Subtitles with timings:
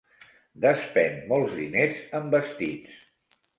[0.63, 3.07] Despèn molts diners en vestits.